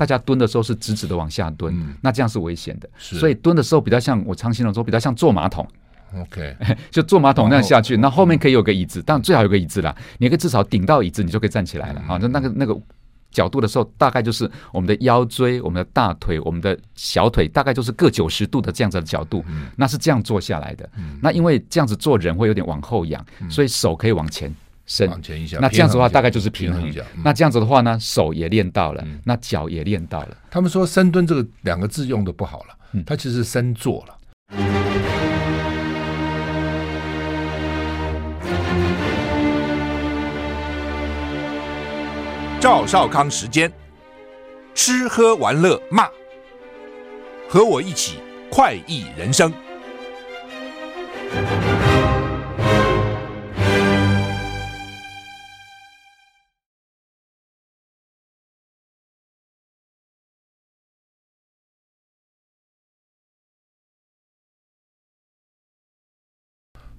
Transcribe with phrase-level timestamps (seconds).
[0.00, 2.88] 大家蹲的时候是直直的往下蹲，嗯、那这样是危险的。
[2.96, 5.68] 所以蹲的时候比较像我常形容说，比较像坐马桶。
[6.16, 6.56] OK，
[6.90, 12.02] 就坐马桶那样下去，哦、那后，后面可以有个椅子，但最好有个椅子啦，你可以至少顶到椅子，你就可以站起来了。
[12.06, 12.74] 好、嗯，那那个那个
[13.30, 20.88] 角度的时候，大概就是我们的腰椎、我们的大腿、我们的小腿，大概就是各九十度的这样子的角度，嗯、那是这样坐下来的。
[20.96, 24.50] 嗯、那因为这样子坐人会有点往后仰，嗯、所以手可以往前
[24.90, 25.56] 伸，往前一下。
[25.60, 26.82] 那这样子的话，大概就是平衡。
[26.82, 30.36] 平衡一下嗯、那这样子的话呢，手也练到了，嗯、那脚也练到了。
[30.50, 34.16] 他们说深蹲这个两个字用的不好了，嗯、它其实是深坐了。
[42.58, 43.72] 赵少康时间，
[44.74, 46.08] 吃喝玩乐骂，
[47.48, 48.18] 和我一起
[48.50, 49.52] 快意人生。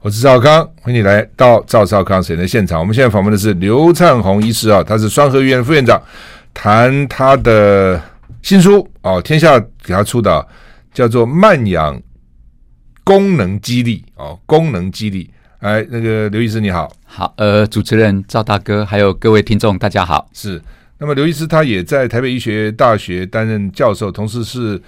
[0.04, 2.80] 我是赵康，欢迎你来到赵少康时间的现场。
[2.80, 6.02] 我们现在访问的是刘灿宏医师啊，他是双和医院副院长，
[6.56, 8.02] 谈他的
[8.42, 10.44] 新书哦，天下给他出的
[10.92, 12.02] 叫做《慢养
[13.04, 15.30] 功能激励》哦，功能激励。
[15.60, 20.28] 哎，那个刘医师你好，好，呃，主持人赵大哥，还有各位听众，大家好。
[20.34, 20.60] 是，
[20.98, 24.82] 那么刘医师他也在台北医学大学担任教授，同时是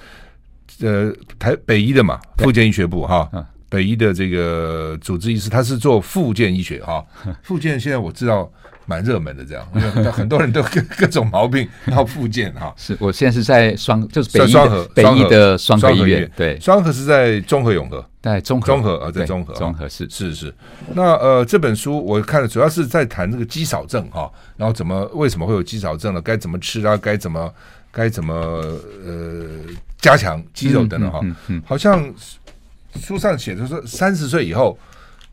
[0.82, 3.30] 呃台北医的嘛，复健医学部哈。
[3.74, 7.04] 嗯北医的这个主治医师，他是做复健医学哈。
[7.42, 8.48] 复健现在我知道
[8.86, 12.72] 蛮热门的，这样，因为很多人都 各各种毛病要复健哈。
[12.78, 20.54] 是我现在是在双，就是北医双和北医的双和医院，对，双和是在中和永和，在中和中和啊，在中和，中和是是是。
[20.94, 26.22] 那呃，这本书我看了，主要是在谈这个肌少症哈，然后怎么为什么会有肌少症呢？
[26.22, 26.96] 该怎么吃啊？
[26.96, 27.52] 该怎么
[27.92, 28.36] 该怎么
[29.04, 29.48] 呃
[30.00, 31.20] 加强肌肉等等哈。
[31.66, 32.14] 好像。
[33.00, 34.78] 书上写的说，三十岁以后，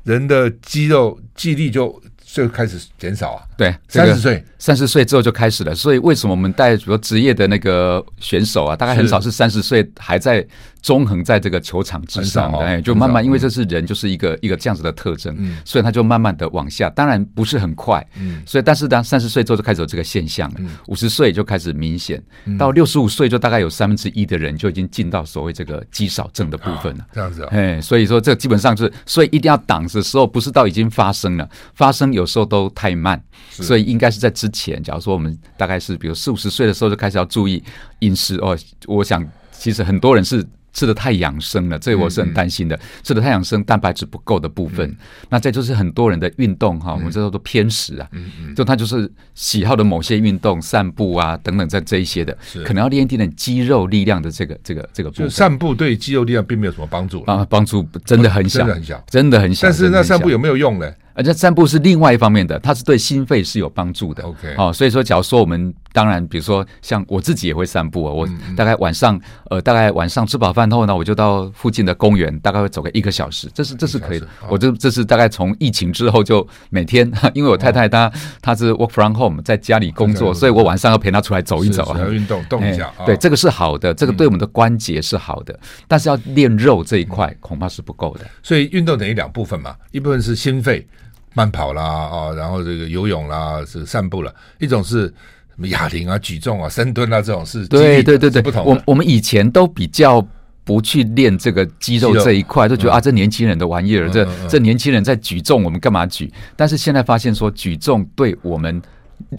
[0.04, 3.46] 人的肌肉记忆力就就开始减少啊。
[3.60, 5.74] 对，三十岁，三十岁之后就开始了。
[5.74, 9.30] 所以为什么我们带比如职业的那个选手啊，大概很少是。
[9.40, 10.46] 三十岁还在
[10.82, 15.34] 中横在这个球场之上的，哎，就慢慢，因为这是人就是一个一个这样子的特征，
[15.64, 16.90] 所以他就慢慢的往下。
[16.90, 20.56] 当然不是很快，嗯，所以但是当三十岁之后就开始有这个现象了，
[20.88, 22.22] 五十岁就开始明显，
[22.58, 27.06] 到六十五岁就大概有三分之一的人就已经进到所谓这个肌少症的部分了。
[27.14, 34.82] 这样子啊，哎，所以说这基本上是，所以一定要挡的时候，不是到已经发生了，发生有时候都太慢，所以应该是在之前。
[34.82, 37.62] 假如说我们大概是比如四五十岁的时候就开始要注意
[38.00, 38.56] 饮食哦，
[38.86, 40.46] 我想其实很多人是。
[40.72, 42.76] 吃的太养生了，这个我是很担心的。
[42.76, 44.96] 嗯嗯、吃的太养生，蛋白质不够的部分，嗯、
[45.28, 55.26] 那再就是很多人的运动哈，嗯、我们这叫做偏食啊，嗯嗯，就他就是喜好的某些运动，散步啊等等，在这一些的，可能要练一点点肌肉力量的这个这个这个部分。
[55.26, 59.66] 就散步对肌肉力量并没有什么帮助啊，帮助真的很小，真的很小，真的很小。
[59.66, 60.88] 但是那散步有没有用呢？
[61.14, 64.22] 而且散步是另外一方面的，它是对心肺是有帮助的。
[64.22, 69.20] OK，好，所以说，假如说我们当然，比如说像我自己也会散步啊，我大概晚上
[69.50, 74.28] 呃，大概晚上吃饱饭后呢，我就到附近的公园，大概会走个一个小时，这是这是可以的。
[74.48, 78.10] 我这这是大概从疫情之后就每天， 因为我太太她
[78.40, 82.92] 她是 work from home，在家里工作，所以我晚上要陪她出来走一走啊，要运动动一下。
[83.04, 88.24] 对，这个是好的，这个对我们的关节是好的，但是要练肉这一块恐怕是不够的。
[88.42, 90.86] 所以运动等于两部分嘛，一部分是心肺。
[91.34, 94.34] 慢跑啦，啊，然后这个游泳啦，是散步了。
[94.58, 98.64] 一种是什么哑铃啊、举重啊、深蹲啊，这种是对对对对，不同。
[98.64, 100.26] 我我们以前都比较
[100.64, 106.32] 不去练这个肌肉这一块，都觉得啊，这年轻人的玩意儿，这这年轻人在举重，我们干嘛举？
[106.56, 108.82] 但是现在发现说，举重对我们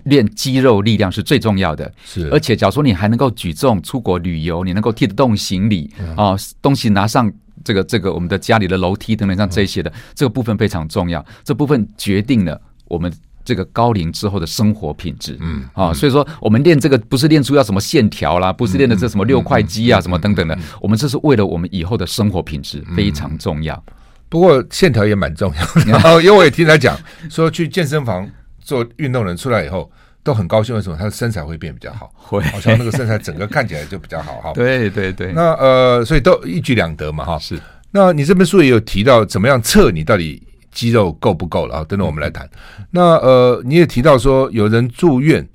[0.05, 1.91] 练肌肉力量是最重要的。
[2.05, 7.31] 是，而且假如说你还能够举重出国旅游，你能够提得动行李啊，东西拿上。
[7.63, 13.11] 这个这个我们的家里的楼梯等等像这些的，这个部分非常重要，这部分决定了我们
[13.43, 15.37] 这个高龄之后的生活品质。
[15.39, 23.83] 嗯啊，所以说我们练这个不是练出要什么线条啦，不是练的这什么六块肌啊什么等等的，我们这是为了我们以后的生活品质非常重要。
[24.29, 26.97] 不过线条也蛮重要的， 然后因为我也听他讲
[27.29, 28.29] 说，去健身房
[28.59, 29.91] 做运动人出来以后。
[30.23, 32.11] 都很高兴，为什么他的身材会变比较好？
[32.17, 34.51] 会，好像那个身材整个看起来就比较好哈。
[34.55, 35.33] 对对对。
[35.33, 37.39] 那呃，所以都一举两得嘛哈。
[37.39, 37.59] 是。
[37.91, 40.41] 那你这本书也有提到怎么样测你到底
[40.71, 41.85] 肌肉够不够了啊？
[41.87, 42.49] 等等，我们来谈。
[42.89, 45.45] 那呃，你也提到说有人住院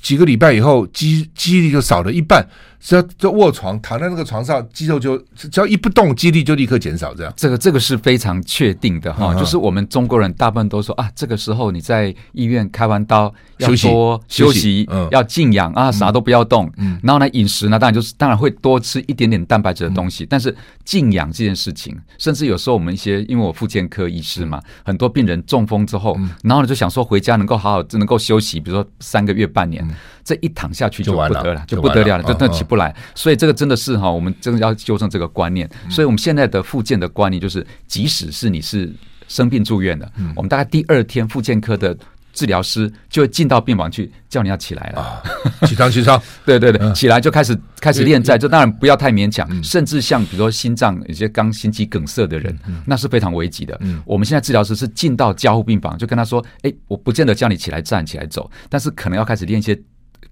[0.00, 2.46] 几个礼拜以后，肌肌力就少了一半。
[2.80, 7.14] 只要就卧床躺在那个床上，肌肉就只要一不动，肌力就立刻减少。
[7.14, 9.34] 这样，这个这个是非常确定的哈。
[9.34, 16.70] 就是我们中国人大部分都说啊，这个时候你在医院开完刀要多休息，要静养啊，啥都不要动。
[16.76, 20.26] 嗯然后呢，饮食呢，当然就是当然会多吃一点点蛋白质的东西。
[20.26, 29.86] 但是静养这件事情，甚至有时候我们一些因为我妇健科医师嘛，很多病人中风之后，然后呢就想说回家能够好好能够休息，比如说三个月半年。
[30.26, 32.94] 这一躺下去就不得了，就不得了了，就那起不来。
[33.14, 35.70] 所以这个真的是哈，我们真的要纠正这个观念。
[35.88, 38.92] 所以我们现在的复健的观念就是，即使是你是
[39.28, 41.96] 生病住院的，我们大概第二天复健科的
[42.32, 45.22] 治疗师就会进到病房去叫你要起来了，
[45.66, 48.36] 起床起床， 对对对，起来就开始开始练在。
[48.36, 52.54] 这当然不要太勉强，甚至像比如说心脏有些刚心肌梗塞的人，
[52.84, 53.80] 那是非常危急的。
[54.04, 59.76] 我们现在治疗师是进到加护病房，就跟他说：“哎，我不见得叫你起来站起来走，但是可能要开始练一些。”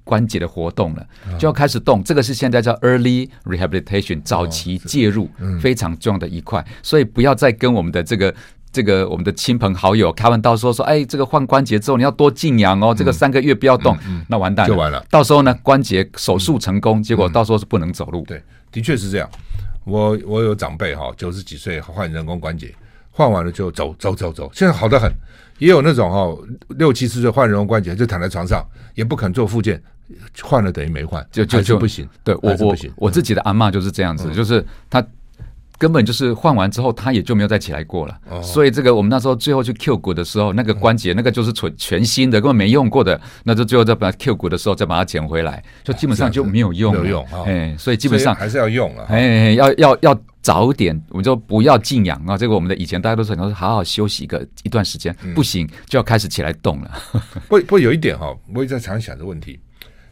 [0.03, 1.07] 关节的活动了，
[1.39, 2.03] 就要开始动。
[2.05, 5.29] 这个是现在叫 early rehabilitation，早期介入
[5.61, 6.65] 非常重要的一块。
[6.83, 8.35] 所以不要再跟我们的这个
[8.73, 13.97] 这个我们的亲朋好友开玩笑说说，哎，这个换关节之后你要多静养哦，这个三个月不要动，
[14.29, 15.05] 那完蛋了，就完了。
[15.11, 18.25] 到时候呢，关节手术成功，结果到时候是不能走路。
[18.27, 19.29] 对，的确是这样。
[19.85, 22.75] 我我有长辈哈，九十几岁换人工关节，
[23.11, 25.13] 换完了就走走走走，现在好得很。
[25.59, 26.39] 也有那种哦
[26.71, 29.83] 六七十岁换人工关节就躺在床上，也不肯做复健。
[30.43, 32.07] 换了等于没换，就就就不行。
[32.23, 35.03] 对我我我自己的阿嬷就是这样子，就是他
[35.79, 38.43] 根本就是换完之后，他也就没有再起来过了。
[38.43, 47.27] 所以这个我们那时候最后去 Q 骨的时候，那个关节那个就是全全新的，根本没用过的，那就最后再把它 Q 骨的时候再把它捡回来，就基本上就没有用，没有用。
[47.47, 49.07] 哎，所以基本上还是要用啊。
[49.09, 52.37] 哎，要要要早点，我们就不要静养啊。
[52.37, 56.91] 这个我们的以前大家都是说好好休息一个一段时间，不行就要开始起来动了。
[57.49, 59.59] 不不，有一点哈，我也在常想这问题。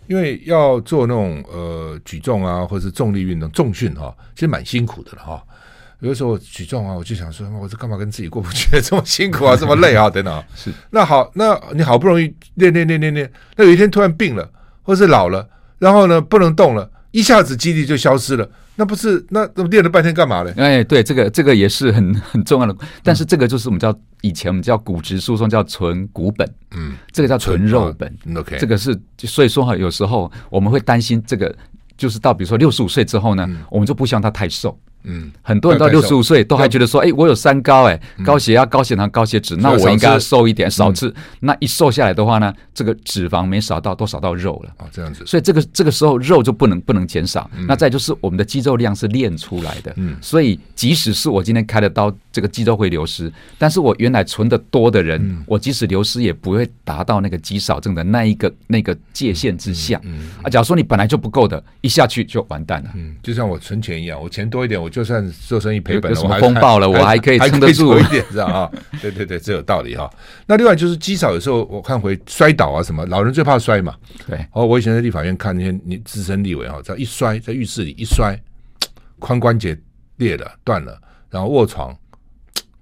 [0.09, 5.43] 因为要做那种呃举重啊，或者是重力运动重训哈，其实蛮辛苦的了哈。
[6.01, 8.81] 有的时候举重啊，我就想说，我这干嘛跟自己过不去？
[8.81, 10.45] 这么辛苦啊，这么累啊，等等。
[10.57, 14.51] 是那好，那你好不容易练练练练练，那有一天突然病了，
[14.83, 15.49] 或是老了，
[15.79, 18.51] 然后呢不能动了，一下子肌力就消失了。
[18.75, 20.53] 那不是那那练了半天干嘛呢？
[20.57, 31.55] 哎，对，这个这个也是很很重要的，但是这个就是我们叫以前我们叫骨质疏松叫纯骨本，嗯，这个叫纯肉本，OK，这个是所以说哈，有时候我们会担心这个，
[31.99, 34.77] 就是到比如说六十五岁之后呢，我们就不希望他太瘦。
[35.05, 41.13] 嗯，很多人到六十五岁都还觉得说，哎，我有三高，哎，高血压、高血糖、高血脂，那我应该要瘦一点，少吃。
[41.41, 44.73] 那一瘦下来的话呢，这个脂肪没少到，都少到肉了。
[44.79, 45.27] 哦，这样子。
[45.27, 47.51] 所以这个这个时候肉就不能不能减少。
[47.67, 49.93] 那再就是我们的肌肉量是练出来的。
[49.97, 50.17] 嗯。
[50.21, 60.01] 所以即使是我今天开的刀，这个肌肉会流失，但是我原来存的多的人，我即使流失也不会达到那个肌少症的那一个那个界限之下。
[60.05, 60.31] 嗯。
[60.43, 62.91] 啊，假如说你本来就不够的，一下去就完蛋了。
[62.95, 64.92] 嗯，就像我存钱一样，我钱多一点，我。
[64.93, 68.45] 就算做生意赔本了，什么风暴了，我还可以撑得住一点，是吧？
[68.45, 70.09] 啊， 对对对，这有道理哈。
[70.47, 73.97] 那另外就是极少，有时候我看回摔倒啊，什么老人最怕摔嘛。
[74.29, 78.39] 对，哦，我以前在立法院看那些你资深立委哈，只要一摔，在浴室里一摔，
[79.19, 79.77] 髋关节
[80.19, 81.01] 裂了断了，
[81.31, 81.97] 然后卧床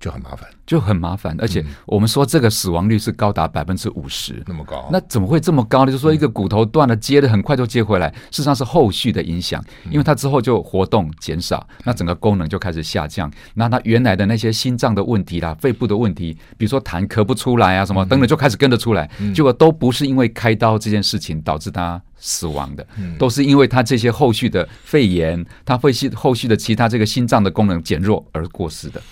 [0.01, 0.49] 就很麻烦。
[0.67, 5.91] 就很麻烦，而且我们说这个死亡率是高达百分之五十，那么高，那怎么会这么高呢？
[5.91, 9.61] 就是说一个骨头断了，接的很快就接回来，事实上是后续的影响，
[9.91, 22.87] 因为它之后就活动减少，那整个功能就开始下降，那它原来的那些心脏的问题啦、肺部的问题，比如说痰咳不出来啊什么等等，就开始跟着出来，结果都不是因为开刀这件事情导致他死亡的，
[23.19, 29.03] 都是因为他这些后续的肺炎，他会是后续的其他这个心脏的功能减弱而过世的。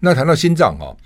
[0.00, 0.96] 那谈到心脏哦，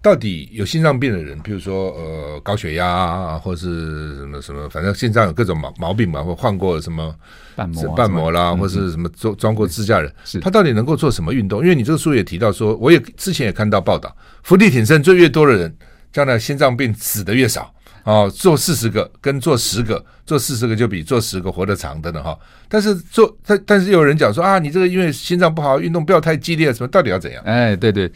[0.00, 7.14] 到底有心脏病的人，比如说呃高血压啊，或是什么什么，反正心脏有各种毛毛病嘛，或换过什么
[7.56, 11.62] 瓣膜、瓣膜啦，或是什么装装过支架人，是他到底能够做什么运动？
[11.62, 15.76] 因为你这个书也提到说，我也之前也看到报道，伏地挺身最越多的人，
[16.12, 17.74] 将来心脏病死的越少。
[18.08, 22.34] 哦，做四十个跟做十个，做四十个就比做十个活得长的呢哈。
[22.66, 27.42] 但是做但但是又有人讲说啊，你这个因为心脏不好，运动不要太激烈，什么到底要怎样？
[27.44, 28.10] 哎，对对，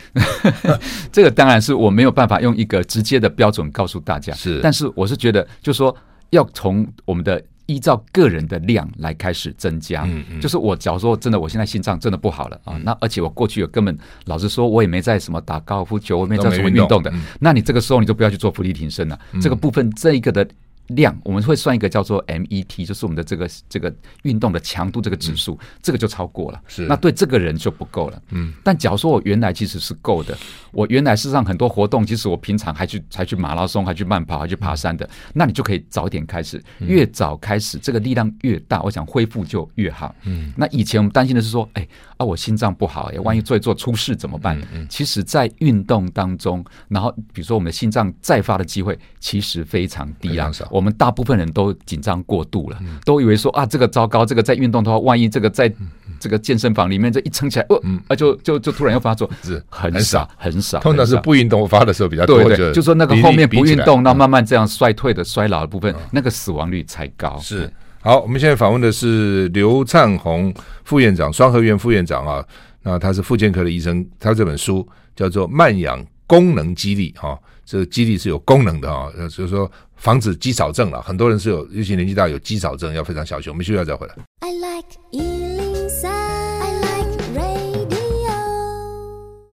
[1.13, 4.33] 这个当然是我没有办法用一个直接的标准告诉大家。
[4.33, 5.95] 是，但是我是觉得，就是说
[6.31, 7.43] 要从我们的。
[7.73, 17.03] 依照个人的量来开始增加，嗯嗯，就是我假如说真的，我现在心脏真的不好了啊，那而且我过去有根本老实说，我也没在什么打高尔夫球，我没在什么运动。
[17.03, 19.19] 的，那你这个时候你就不要去做伏地挺身了。
[19.41, 20.47] 这个部分这一个的
[20.89, 26.61] 量，我们会算一个叫做 MET，就是我们的这个这个运动的强度这个指数，嗯、这个就超过了。
[26.69, 28.23] 是，那对这个人就不够了。
[28.31, 30.37] 嗯，但假如说我原来其实是够的，
[30.71, 40.15] 我原来事实上很多活动，其实我平常还去还去马拉松，还去慢跑，还去爬山的，那你就可以早点开始，越早开始，这个力量越大，我想恢复就越好。
[40.25, 41.87] 嗯，那以前我们担心的是说，哎
[42.17, 44.59] 啊，我心脏不好，哎，万一做一做出事怎么办？
[44.61, 50.51] 嗯嗯，其实，在运动当中，然后比如说我们的心脏再发的机会其实非常低啊。
[50.73, 55.71] 我们大部分人都紧张过度了，都以为说啊，这个糟糕，这个在运动的话，万一这个在
[56.19, 67.39] 这个健身房里面这一撑起来，哦，啊，就就就突然又发作，是很少很少， 通常是不运动发的时候比较多，对对，就说那个后面不运动，那慢慢这样衰退的衰老的部分，那个死亡率才高。
[67.39, 70.53] 是好，我们现在访问的是刘灿宏
[70.85, 72.43] 副院长，双和院副院长啊，
[72.83, 79.71] 那他是妇健科的医生，他这本书叫做《慢养功能激励》哈，这个肌力是有功能的啊，就是说。
[80.03, 83.53] 防止肌少症了，很多人是有，尤其年纪大有肌少症，要非常小心。
[83.53, 84.15] 我们需要再回来。
[84.41, 88.33] I like 103, I like radio。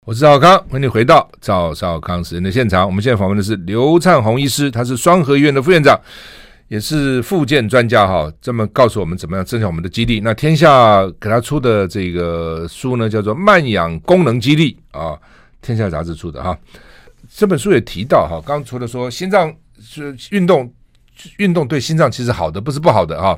[0.06, 2.86] 我是赵少康，欢迎你回到赵少康时间的现场。
[2.86, 6.00] 我们现在访问的是刘灿宏医师，他是双和医院的副院长，
[6.68, 8.32] 也是复健专家哈。
[8.40, 10.20] 这么告诉我们怎么样增强我们的肌力。
[10.20, 15.18] 那天下给他出的这个书呢，叫做《慢养功能肌力》啊，
[15.60, 16.56] 天下杂志出的哈。
[17.34, 19.52] 这本书也提到哈，刚刚除了说心脏。
[19.86, 20.74] 是运动，
[21.38, 23.38] 运动对心脏其实好的，不是不好的啊。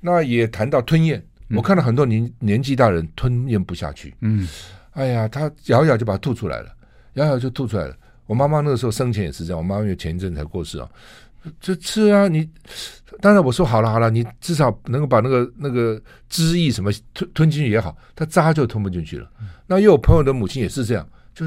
[0.00, 4.46] 那也谈到吞咽，我看到很多年年纪大人吞咽不下去，嗯，
[4.92, 6.70] 哎呀，他咬咬就把它吐出来了，
[7.14, 7.96] 咬咬就吐出来了。
[8.26, 10.88] 我妈妈那个时候生前也是这样，我妈妈因为前一阵才过世啊，
[11.60, 12.48] 这吃啊，你
[13.20, 19.28] 当然我说好了好了，你至少能够把那个那个汁液什么吞吞进去也好，它渣就吞不进去了。
[19.66, 21.08] 那又有朋友的母亲也是这样。
[21.38, 21.46] 就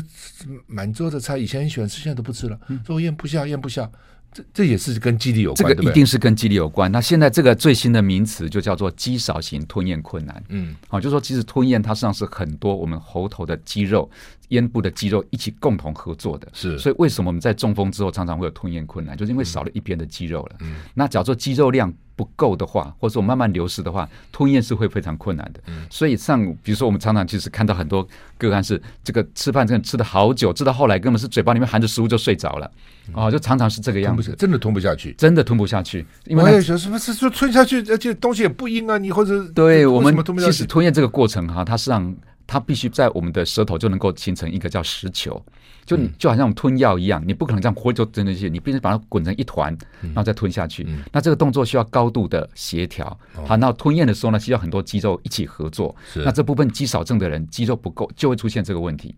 [0.68, 2.58] 满桌的菜，以前很喜欢吃，现在都不吃了。
[2.88, 3.92] 说咽不下，咽不下，
[4.32, 5.76] 这这也是跟肌力有关。
[5.76, 6.90] 这个一定是跟肌力有关。
[6.90, 10.42] 那现在这个最新的名词就叫做肌少型吞咽困难。
[10.48, 14.10] 嗯，好，就说其实吞咽它实际上是很多我们喉头的肌肉、
[14.51, 16.48] 咽部的肌肉一起共同合作的。
[16.53, 20.55] 是，所以为什么我们在中风之后常常会有吞咽困难，就是因为少了一边的肌肉了。
[20.62, 25.60] 嗯，那假如说肌肉量不够的话，或者说我慢慢流失的话，吞咽是会非常困难的。
[25.67, 32.70] 嗯，所以像比如说我们常常其实看到很多个案是这个吃饭真的吃了好久，吃到后来根本是嘴巴里面含着食物就睡着了。
[33.13, 36.05] 哦，就常常是这个样子，真的吞不下去，真的吞不下去。
[36.25, 42.15] 因为我也觉得什么是说吞下去，而且东西也不硬啊，你或者对我们其实吞咽这个过程哈，它是让
[42.51, 45.41] 它必须在我们的舌头就能够形成一个叫石球。
[45.86, 50.86] 就你就好像我们吞药一样，你不可能这样活就吞进去，你必须把它滚成一团，然后再吞下去。
[51.13, 53.17] 那这个动作需要高度的协调。
[53.48, 55.96] 好，那吞咽的时候呢，需要很多肌肉一起合作。
[56.25, 59.15] 那这部分肌少症的人肌肉不够，就会出现这个问题。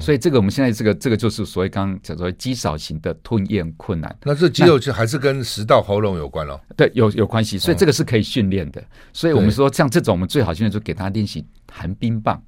[0.00, 4.14] 所以这个我们现在这个这个就是所谓刚刚讲说肌少型的吞咽困难。
[4.22, 6.58] 那这肌肉就还是跟食道喉咙有关了？
[6.76, 7.58] 对，有有关系。
[7.58, 8.82] 所以这个是可以训练的。
[9.12, 12.40] 所以我们说像这种，我们最好训练就给他练习含冰棒。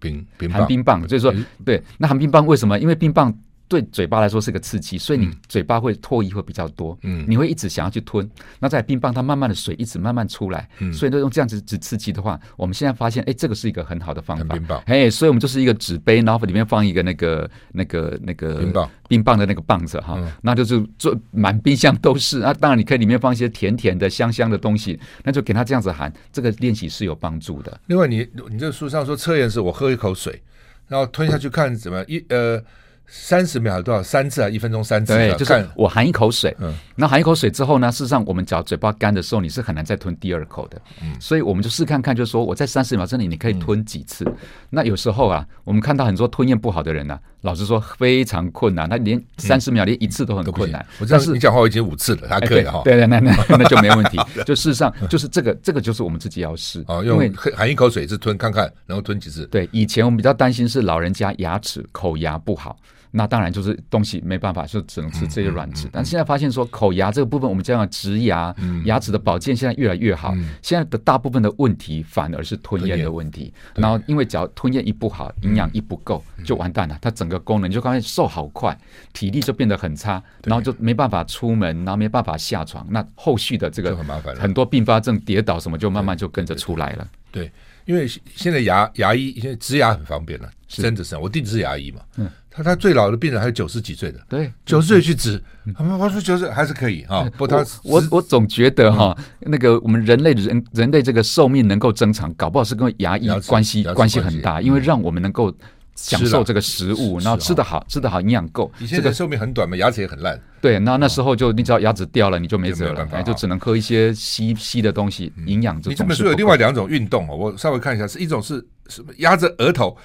[0.00, 1.32] 冰冰含冰棒，所以说，
[1.64, 2.78] 对，那含冰棒为什么？
[2.78, 3.32] 因为冰棒
[3.68, 8.28] 对嘴巴来说是个刺激，所以你嘴巴会唾液会比较多，嗯，你会一直想要去吞。
[8.58, 14.54] 那在冰棒它慢慢的水一直慢慢出来，嗯，所以都用这样子只刺激的话，我们现在发现，哎，这个是一个很好的方法。
[14.54, 22.38] 冰棒，哎，所以我们就是一个纸杯，然后里面放一个那个那个那个冰棒，冰棒的那个棒子哈，那就是做满冰箱都是。
[22.38, 27.78] 那当然你可以里面放一些甜甜的、香香的东西，那就给他这样子含，这个练习是有帮助的。
[27.86, 30.42] 另外，你你这个书上说测验是我喝一口水。
[30.86, 32.06] 然后吞下去看怎么样？
[32.08, 32.62] 一呃。
[33.08, 34.02] 三十秒多少？
[34.02, 34.48] 三次啊？
[34.48, 35.14] 一分钟三次？
[35.14, 37.90] 对，就是我含一口水，嗯，那含一口水之后呢？
[37.90, 44.24] 事实上，我们嚼嘴巴干的时候，你是很难再吞第二口的，嗯，所以我们就试看看，就是说我在三十秒之内，你可以吞几次？
[44.26, 44.34] 嗯、
[44.68, 50.82] 那有时候啊，我们看到很多吞咽不好的人呢、啊，老实说非常困难，他连三十秒连一次都很困难。
[50.82, 52.84] 嗯、我这样你讲话我已经五次了，还可以哈、欸。
[52.84, 54.18] 对对，那那 那就没问题。
[54.44, 59.46] 就事实上，就是这个这个就是我们自己要试啊，因为含一口水是吞看看，然后吞几次。
[59.46, 62.76] 对，以前我们比较担心是老人家牙齿口牙不好。
[63.10, 65.88] 那当然就是东西没办法，就只能吃这些软质。
[65.92, 70.34] 但现在发现说口牙这个部分，我们这样植牙，牙齿的保健现在越来越好。
[70.62, 73.52] 现在的大部分的问题反而是吞咽的问题。
[73.74, 76.98] 然后因为只要吞咽一不好，营养一不够，就完蛋了。
[77.00, 78.76] 它整个功能就发现瘦好快，
[79.12, 82.86] 体力就变得很差，然后就没办法出门，然后没办法下床。
[82.90, 87.08] 那后续的这个很麻烦，很多并发症、跌倒什么就慢慢就跟着出来了。
[87.30, 87.50] 对，
[87.84, 92.00] 因为现在牙牙医现在植牙很方便了，真的是我弟弟是牙医嘛。
[92.16, 92.30] 嗯。
[92.58, 95.40] 他他最老的病人还有九十几岁的，对，九十岁去植，
[95.76, 97.24] 他们我说九十还是可以啊。
[97.36, 105.54] 不，他我我总觉得哈，那个我们人类人人类这个寿命能够增长，搞不好是跟牙医关系关系很大，因为让我们能够
[105.94, 108.68] 享受这个食物，然后吃得好，吃得好，营养够。
[108.80, 110.40] 以前这个寿命很短嘛，牙齿也很烂。
[110.60, 115.76] 对，那那时候就你知道牙齿掉了，你就没辙了，哎，就只能喝一些稀稀的东西，营养。
[115.84, 118.54] 你这本书有另外两种运动哦，我稍微看一下，是一种是
[118.88, 119.12] 什么？
[119.18, 119.96] 压着额头，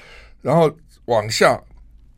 [0.43, 0.71] 然后
[1.05, 1.59] 往下，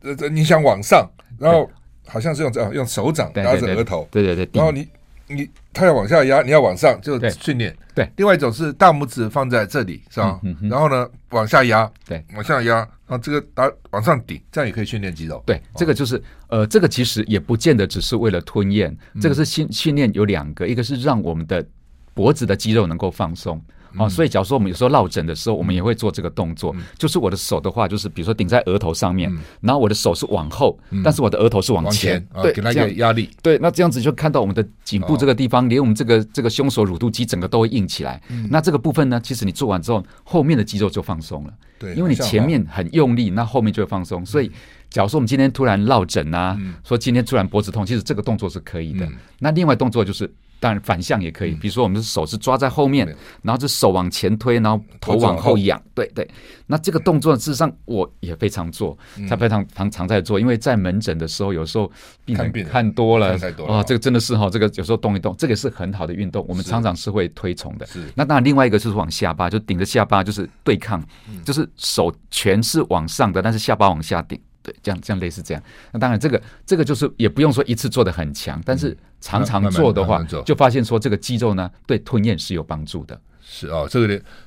[0.02, 1.70] 呃，你想往上，然后
[2.06, 4.86] 好像是用这样用手掌压着额头，对对对，然后你。
[5.28, 7.76] 你他要往下压，你要往上，就训练。
[7.96, 10.40] 对，另外一种是大拇指放在这里，是吧？
[10.70, 15.42] 然后呢，往下压，对，往下压，然后这个打往上顶，这样也可以训练肌肉。
[15.44, 21.66] 对，这个就是呃，这个其实也不见得只是为了吞咽，这个是训训练有两个，一个是让我们的
[22.14, 23.60] 脖子的肌肉能够放松。
[23.98, 26.74] 哦，所以假如说我们有时候落枕的时候，我们也会做这个动作。
[26.98, 33.30] 就是我的手的话，就是比如说顶在额头上面，然后我的手是往后，但是我的额头是往前，对，给它一个压力。
[33.42, 38.20] 对，那这样子就看到我们的颈部这个地方，连我们这个这个胸锁乳突肌整个都会硬起来。
[38.50, 41.52] 那这个部分呢，其实你做完之后，后面的肌肉就放松了。
[41.78, 44.24] 对，因为你前面很用力，那后面就会放松。
[44.24, 44.50] 所以，
[44.88, 49.06] 假如说我们今天突然落枕啊，说今天突然脖子痛，其实这个动作是可以的。
[49.38, 50.30] 那另外动作就是。
[50.58, 53.06] 当然反向也可以，比如说我们的手是抓在后面，
[53.42, 56.28] 然后这手往前推，然后头往后仰，对对。
[56.66, 58.96] 那这个动作事实上我也非常做，
[59.28, 61.90] 他非常常常在做，因为在门诊的时候，有时候
[62.24, 63.34] 病人看多了，
[63.68, 67.86] 啊，这个真的是哈，这个有时候动一动，这个是很好的运动，我们常常是会推崇的。
[68.14, 71.02] 那当然另外一个就是往下巴，就顶着下巴就是对抗，
[71.44, 74.40] 就是手全是往上的，但是下巴往下顶。
[74.62, 75.62] 对，这样这样类似这样。
[75.92, 83.20] 那当然，这个这个就是也不用说一次做的很强，但是常常做的话，就发现说这个肌肉呢，对吞咽是有帮助的。
[83.42, 84.06] 是哦，这个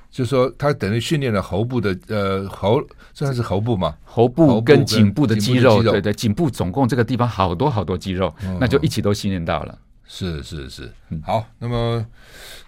[0.09, 2.81] 就是说它等于训练了喉部的呃喉，
[3.13, 9.77] 算是喉部嘛，喉部跟颈部的肌肉，对对，颈部总共这个地方好多好多肌肉，那就一起都训练到了。
[10.05, 10.91] 是是是，
[11.23, 12.05] 好，那么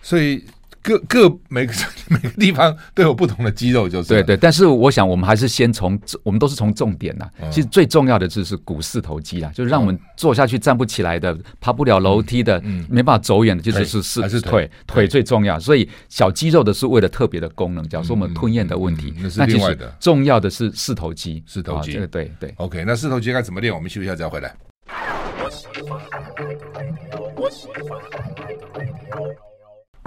[0.02, 0.44] 所以。
[0.82, 1.74] 各各每个
[2.10, 4.36] 每个地方都有不同的肌肉，就是对对。
[4.36, 7.30] 但是我想，我们还是先从我们都是从重点呐。
[7.52, 15.60] 其实最重要的就是股四头肌啊，就是让我们坐下去站不起来的、爬不了楼梯的、没办法走远的，就是是是腿腿最重要。
[15.60, 21.44] 所以小肌肉的是为了特别的功能，假如说我们吞咽的问题，那是另外的重要的是四头肌。
[21.46, 22.54] 四头肌，对对。
[22.58, 23.74] OK，那四头肌该怎么练？
[23.74, 24.56] 我们休息一下再回来。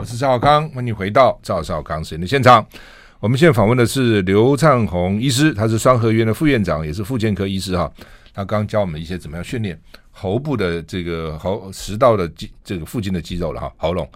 [0.04, 2.62] 我是赵少康，欢迎回到赵少康实验的现场。
[3.20, 7.90] 我们现在访问的是刘灿红医师，他是双和医院的副院长，也是妇健科医师哈。
[8.34, 9.80] 他刚刚教我们一些怎么样训练
[10.10, 14.06] 喉部的这个喉食道的肌这个附近的肌肉了哈，喉咙。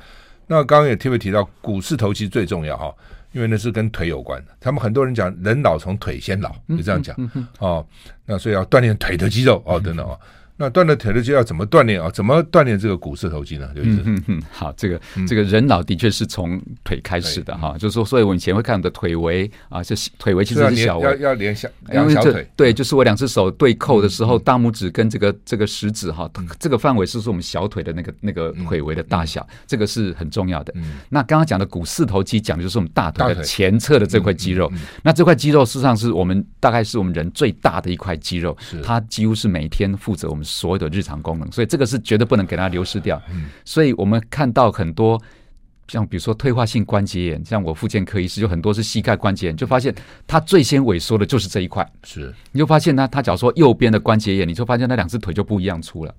[0.46, 2.94] 那刚刚也特别提到股四头肌最重要哈，
[3.32, 4.52] 因为那是跟腿有关的。
[4.60, 7.16] 他们很多人讲人老从腿先老，就这样讲
[7.60, 7.82] 哦。
[8.26, 10.20] 那所以要锻炼腿的肌肉哦，等等哦。
[10.60, 12.10] 那锻炼腿的肌要怎么锻炼啊？
[12.10, 13.70] 怎么锻炼这个股四头肌呢？
[13.76, 30.74] 刘医师，嗯嗯，好，这个这个人老的确是从腿开始的哈，就是说，所以我以前会看我的腿围啊，就腿围其实是小围，要要连小两小腿，对，就是我两只手对扣的时候，大拇指跟这个这个食指哈，这个范围是说我们小腿的那个那个腿围的大小，这个是很重要的。
[31.08, 34.68] 那刚刚讲的股四头肌讲的就是我们大腿的前侧的这块肌肉，
[35.04, 40.44] 那这块肌肉事实上是我们大概是我们人最大的一块肌肉，它几乎是每天负责我们。
[40.48, 43.20] 所有的日常功能，所以这个是绝对不能给它流失掉。
[43.64, 45.20] 所以我们看到很多
[45.86, 49.94] 像比如说退化性关节炎，像我复健科医师有很多是膝盖关节炎，就发现
[50.26, 51.86] 他最先萎缩的就是这一块。
[52.04, 56.14] 是，你就发现呢，他假如说右边的关节炎，你就发现那两只腿就不一样粗了。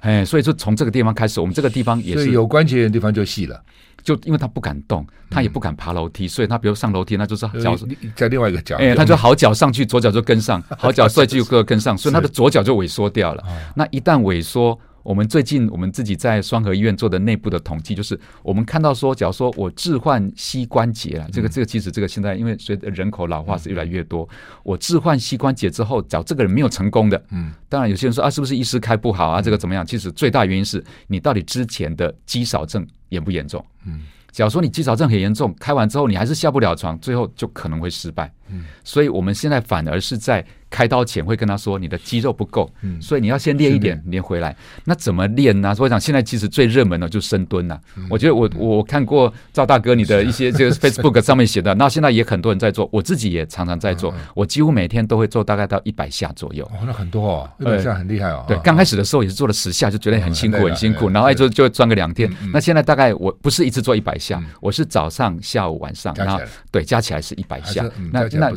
[0.00, 3.62] 哎，所以说从这个地方开始，我们这个地方也是有关节炎的地方就细了，
[4.04, 7.76] 就因为他不敢动，他也不敢爬楼梯，所以他比如上楼梯，那就是脚
[8.14, 13.42] 在另外一个脚，哎，他就好脚上去，左脚就跟上， 好脚帅气就跟上，所以他的左脚就萎缩掉了。
[13.74, 14.78] 那一旦萎缩。
[15.04, 24.26] 我们最近我们自己在双河医院做的内部的统计，就是我们看到说，假如说我置换膝关节啊，这个这个其实这个现在因为随着人口老化是越来越多，
[24.62, 29.42] 我置换膝关节之后，假如这个人没有成功的，嗯，当然有些人说啊，是不是医师开不好啊？
[29.42, 29.86] 这个怎么样？
[29.86, 33.62] 其实最大原因是你到底之前的肌少症严不严重？
[33.86, 34.00] 嗯，
[34.32, 38.32] 假如说你肌少症很严重，开完之后你还是下不了床，最后就可能会失败。
[38.48, 40.42] 嗯，所以我们现在反而是在。
[40.74, 42.68] 开刀前会跟他说，你的肌肉不够，
[43.00, 44.56] 所以你要先练一点，练回来。
[44.84, 45.72] 那怎么练呢？
[45.72, 47.78] 所以我想现在其实最热门的就是深蹲呐。
[48.10, 54.12] 我觉得我我看过赵大哥你的一些这个 Facebook 上面写的， 那现在也很多人在做，我自己也常常在做。
[54.34, 56.64] 我几乎每天都会做大概到一百下左右。
[56.72, 58.44] 哦，那很多哦，一百下很厉害哦。
[58.48, 62.28] 对，刚开始的时候也是做了十下，就觉得很辛苦很辛苦，然后哎就就转个两天。
[62.52, 66.40] 那现在大概我不是一次做一百下，我是早上、下午、晚上，然后
[66.72, 67.88] 对加起来是一百下。
[68.10, 68.50] 那那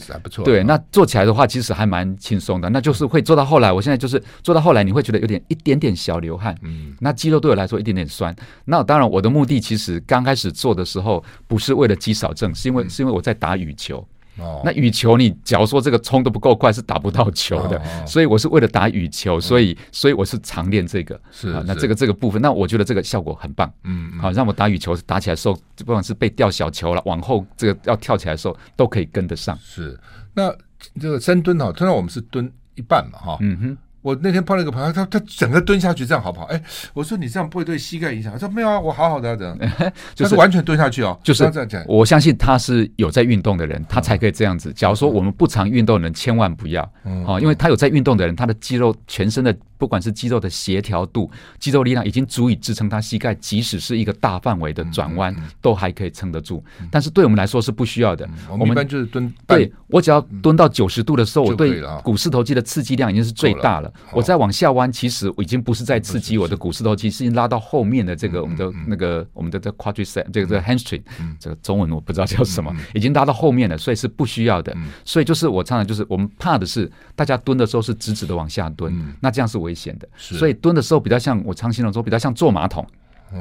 [0.44, 2.70] 对，那做起来的话其实还蛮轻松的。
[2.70, 8.36] 那就是会做到后来，我现在就是做到后来，你会觉得有点一点点小流汗，嗯，那肌肉对我来说一点点酸。
[8.66, 14.06] 那当然，我的目的其实刚开始做的时候不是为了肌少症，是因为是因为我在打羽球，
[14.38, 17.82] 哦，那羽球你假如说这个冲的不够快，是打不到球的。
[18.06, 21.20] 所以我是为了打羽球，所以、嗯、所以我是常练这个。
[21.32, 23.72] 是啊，那这个这个部分，那我觉得这个效果很棒。
[23.84, 29.58] 嗯，嗯，好，让我打羽球打起来的时候，不管是被吊小球了，往后这个要跳起来的时候，都可以跟得上。
[29.62, 30.00] 是，
[30.34, 30.54] 那
[31.00, 33.38] 这个深蹲哈，通常我们是蹲一半嘛，哈。
[33.42, 33.78] 嗯哼。
[34.04, 36.46] 我那天碰了一个朋友，他他整个蹲下去这样好不好？
[36.46, 38.32] 哎，我说你这样不会对膝盖影响？
[38.32, 39.58] 他说没有啊，我好好的这样，
[40.16, 41.20] 就是完全蹲下去哦。
[41.24, 44.72] 就是这样讲，我相信他是有在运动的人，他才可以这样子。
[44.72, 46.82] 假如说我们不常运动的人，千万不要
[47.26, 49.54] 啊，因为他有在运动的人，他的肌肉全身的。
[49.78, 56.64] 不管是肌肉的协调度、肌肉力量，已经足以支撑他膝盖，即使是一个大范围的转弯，都还可以撑得住。
[56.92, 58.28] 但是对我们来说是不需要的。
[58.50, 63.92] 我们一般就是蹲，对我只要蹲到九十度的时候，我对股四头肌的刺激量已经是最大了。
[64.14, 71.02] 我再往下弯，其实我已经不是在刺激我的股四头肌，是已经拉到后面的这个我们的那个我们的这 quadricep 这个这个 hamstring，
[71.40, 74.76] 这个中文我不知道叫什么，已经拉到后面了，所以是不需要的。
[75.06, 80.08] 所以就是我常常就是我们怕的是大家蹲的时候是直直的往下蹲，那这样是危险的，
[80.40, 82.86] 所以蹲的时候比较像我常形容说比较像坐马桶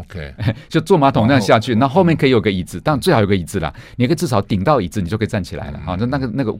[0.00, 0.34] ，OK，
[0.68, 5.80] 就坐马桶那样下去，那后，后面可以有个椅子，但最好有个椅子啦，你可以至少顶到椅子，你就可以站起来了。
[5.86, 6.52] 好，那那个那个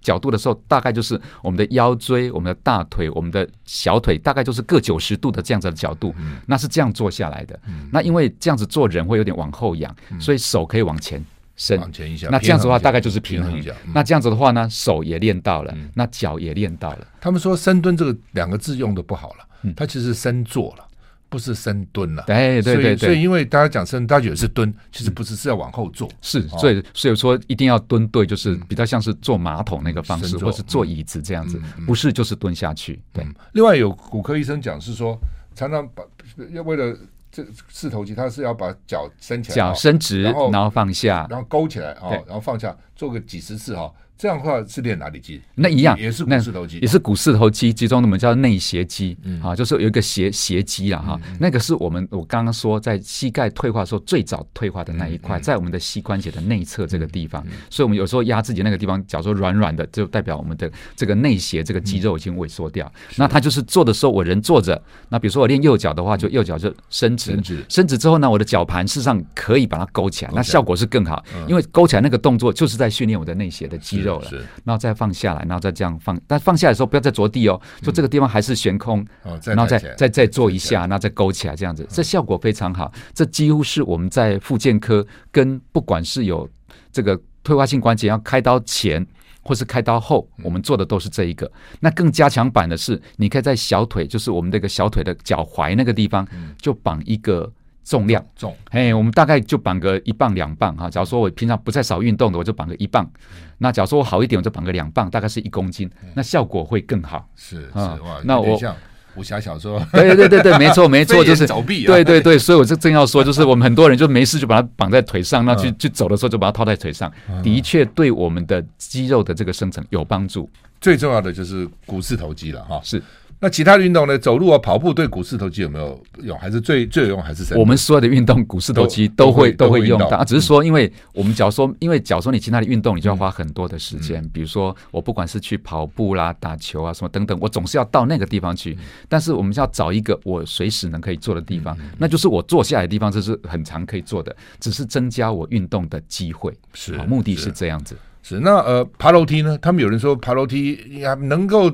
[0.00, 6.14] 角度的时候，大概就是我们的腰椎、我们的大腿、我们的小腿，大概就是各九十度的这样子的角度，
[6.46, 7.58] 那是这样坐下来的。
[7.90, 11.22] 那因为这样子坐人会有点往后仰，所以手可以往前。
[11.58, 13.62] 伸，往前一下，那这样子的话大概就是平衡。
[13.92, 17.06] 那这样子的话呢，手也练到了，那脚也练到了。
[17.20, 20.86] 他们说深蹲这个两个字用的不好了，它其实是深坐了，
[21.28, 22.22] 不是深蹲了。
[22.28, 22.96] 对对对对。
[22.96, 26.08] 所以因为大家讲深，大家觉得是蹲，其实不是，是要往后坐。
[26.22, 33.02] 是，所以所以说一定要蹲对，就是比较像是坐马桶那个方式，或是坐椅子这样子，不是就是蹲下去。
[33.12, 33.26] 对。
[33.54, 35.18] 另外有骨科医生讲是说，
[35.56, 36.04] 常常把
[36.52, 36.96] 要为了。
[37.30, 43.92] 这四头肌，它是要把脚伸起来，脚伸直，然后然后放下，然后勾起来啊，然后放下，做个几十次哈。
[44.18, 45.40] 这样的话是练哪里肌？
[45.54, 51.20] 那一样也是股四头肌，也是股四头肌，其中我们叫内斜肌，啊，就是有一个斜斜肌了哈。
[51.38, 62.92] 那个是我们我刚刚说在膝盖退化的时候最早退化的那一块，在我们的膝关节的内侧这个地方，所以我们有时候压自己那个地方，假如说软软的，就代表我们的这个内斜这个肌肉已经萎缩掉。
[63.14, 67.96] 那他就是做的时候，我人坐着，那比如说我练右脚的话，就右脚就伸直，伸直。
[67.96, 74.30] 之后呢，我的脚盘事实上可以把它勾起来，那效果是更好，因为勾起来那个动作就是在训练我的内斜的肌肉了。
[74.64, 79.04] 然后再放下来，然后再这样放，但放下来的时候不要再着地哦，就这个地方还是悬空，
[79.44, 82.92] 然后再再再做一下，然后再勾起来，这样子，这效果非常好。
[83.12, 86.48] 这几乎是我们在复健科跟不管是有
[86.92, 89.04] 这个退化性关节要开刀前
[89.42, 91.50] 或是开刀后，我们做的都是这一个。
[91.80, 96.26] 那更加强版的是，你可以在小腿，就是我们这个小腿的脚踝那个地方，
[96.60, 97.52] 就绑一个。
[97.88, 100.90] 重量重，哎，我们大概就绑个一磅两磅哈。
[100.90, 103.10] 假如说我平常不太少运动的，我就绑个一磅。
[103.56, 107.26] 那假如说我好一点，我就绑个两磅，大概是一公斤，那效果会更好。
[107.34, 108.76] 是是哇，那我像
[109.16, 111.46] 武侠小说，对对对对，没错没错， 就是
[111.86, 117.10] 对对对，所以我就正要说，就是我们很多人就没事就把它绑在腿上，那去去走的时候就把它套在腿上，
[117.42, 120.46] 的确对我们的肌肉的这个生成有帮助。
[120.78, 123.02] 最重要的就是股四头肌了哈，是。
[123.40, 124.18] 那其他的运动呢？
[124.18, 126.36] 走路啊、跑步对股四头肌有没有用？
[126.38, 127.22] 还是最最有用？
[127.22, 130.24] 还是我们所有的运动，股四头肌都会都会用到啊。
[130.24, 134.28] 只是说，因为我们假如说，因为假如说你其他的运动，你就要花很多的时间。
[134.30, 138.76] 比如说，我不管是去跑步啦、打球啊什么等等，我总是要到那个地方去。
[139.08, 146.52] 但是我们要找一个我随时能可以做的地方，那就是我坐下来的地方，这是很常可以做的，只是增加我运动的机会。
[146.74, 147.96] 是，目的是这样子。
[148.20, 149.56] 是那呃，爬楼梯呢？
[149.62, 151.70] 他们有人说爬楼梯呀能够。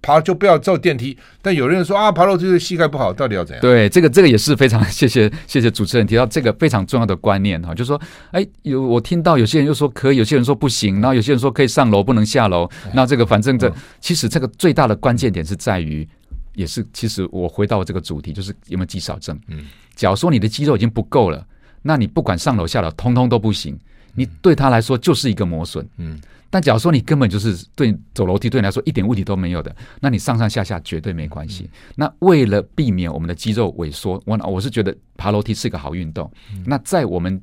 [0.00, 3.60] 爬就不要坐电梯，但有人说啊，爬楼梯对膝盖不好，到底要怎样？
[3.60, 16.08] 对，这个这个也是非常谢谢 谢谢主持人提到这个非常重要的观念哈，就是说，哎，有我听到有些人又说可以，有些人说不行，然后有些人说可以上楼不能下楼，那这个反正这其实这个最大的关键点是在于，
[16.54, 19.38] 也是其实我回到这个主题，就是有没有肌少症。
[19.48, 21.44] 嗯，假如说你的肌肉已经不够了，
[21.82, 23.78] 那你不管上楼下楼，通通都不行，
[24.14, 25.86] 你对他来说就是一个磨损。
[25.96, 26.18] 嗯。
[26.50, 31.68] 但假如说你根本就是对走楼梯对你来说一点问题都没有的，那你上上下下绝对没关系。
[31.96, 36.30] 那为了避免我们的肌肉萎缩，我我是觉得爬楼梯是一个好运动。
[36.64, 37.40] 那在我们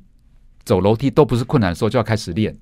[0.64, 2.56] 走楼梯都不是困难的时候就要开始练。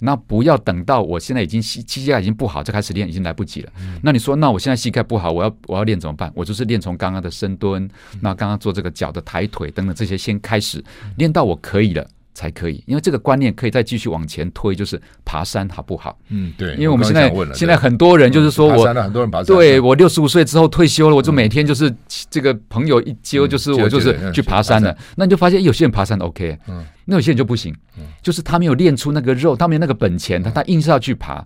[0.00, 3.72] 那不要等到我现在已经膝膝盖已经不好再开始练，已经来不及了。
[4.02, 6.28] 那你说，那我现在膝盖不好，我要我要练怎么办？
[6.34, 7.88] 我就是练从刚刚的深蹲，
[8.20, 10.82] 那刚刚做这个脚的抬腿等等这些先开始
[11.18, 12.04] 练到我可以了。
[12.32, 16.18] 才可以，因为这个观念可以再继续往前推，就是爬山好不好？
[16.28, 21.92] 嗯，对，因为我们现在现在很多人就是说我，嗯、很多人爬山，对我六十五岁之后退休了，我就每天就是
[22.30, 24.96] 这个朋友一揪，就是我就是去爬山了。
[25.16, 31.44] 那你就发现有些人爬山 OK，嗯，那有些人就不行，嗯，就是他没有练出那个肉，他没有那个本钱，他他硬是要去爬，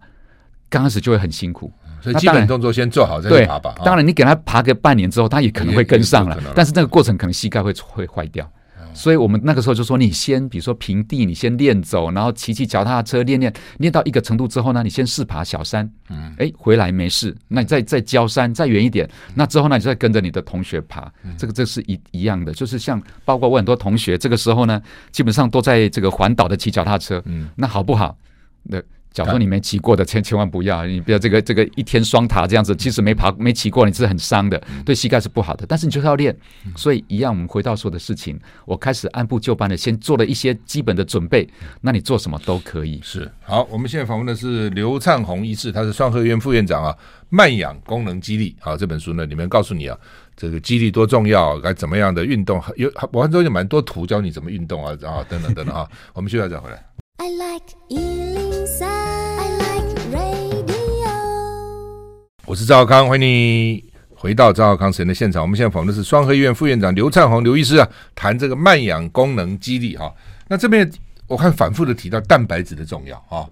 [0.68, 1.72] 刚开始就会很辛苦。
[2.00, 3.74] 所以基本动作先做好再去爬吧。
[3.82, 8.46] 当然，你给他爬个半年之后，他也可能会跟上了，但是那个过程可能膝盖会会坏掉。
[8.94, 24.80] 所以我们那个时候就说，你先比如说平地，你先练走，然后骑骑脚踏车练练，练到一个程度之后呢，你先试爬小山，嗯，哎，回来没事，那你再再郊山再远一点，那之后呢，你再跟着你的同学爬，这个这是一一样的，就是像包括我很多同学，这个时候呢，
[25.12, 28.16] 基本上都在这个环岛的骑脚踏车，嗯，那好不好？
[28.62, 28.80] 那。
[29.14, 35.64] 假如说你没骑过的，千千万不要，你不要这个这个一天双塔这样子，其实没爬没骑过，你是很伤的，对膝盖是不好的。
[35.66, 36.36] 但是你就是要练，
[36.74, 41.48] 所以一样，我们回到说的事情，我开始按部就班的先做了一些基本的准备，
[41.80, 42.98] 那你做什么都可以。
[43.04, 46.92] 是好，我们现在访问的是刘灿宏医师，他是双和医院副院长啊。
[47.30, 49.98] 慢氧功能激励啊，这本书呢里面告诉你啊，
[50.36, 56.84] 这个肌力多重要，该怎么样的运动，有我看中有蛮多图教你怎么运动啊，然后等等等等啊，我们现在再回来。
[57.16, 58.13] I like
[62.54, 65.42] 我是赵康，欢迎你回到赵康时间的现场。
[65.42, 70.14] 我们现在访问的是双和医院副院长刘灿宏刘医师啊，谈这个慢氧功能激励哈。
[70.46, 70.88] 那这边
[71.26, 73.44] 我看反复的提到蛋白质的重要啊，